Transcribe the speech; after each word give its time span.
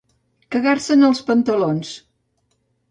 Cagar-se 0.55 0.97
en 0.99 1.07
els 1.11 1.21
pantalons. 1.31 1.95